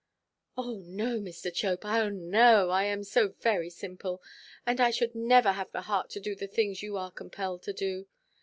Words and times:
"Oh 0.57 0.81
no, 0.83 1.19
Mr. 1.19 1.53
Chope, 1.53 1.85
oh 1.85 2.09
no! 2.09 2.71
I 2.71 2.85
am 2.85 3.03
so 3.03 3.35
very 3.39 3.69
simple. 3.69 4.19
And 4.65 4.81
I 4.81 4.85
never 5.13 5.45
should 5.53 5.55
have 5.55 5.71
the 5.73 5.81
heart 5.83 6.09
to 6.09 6.19
do 6.19 6.33
the 6.33 6.47
things 6.47 6.81
you 6.81 6.97
are 6.97 7.11
compelled 7.11 7.61
to 7.61 7.73
do. 7.73 8.07